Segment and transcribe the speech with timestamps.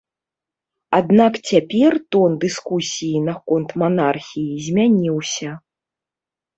[0.99, 5.49] Аднак цяпер тон дыскусіі наконт манархіі змяніўся.